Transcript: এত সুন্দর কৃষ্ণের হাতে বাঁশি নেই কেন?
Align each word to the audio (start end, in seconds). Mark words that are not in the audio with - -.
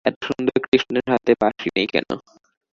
এত 0.05 0.17
সুন্দর 0.27 0.57
কৃষ্ণের 0.65 1.05
হাতে 1.11 1.31
বাঁশি 1.41 1.67
নেই 1.75 1.87
কেন? 1.93 2.07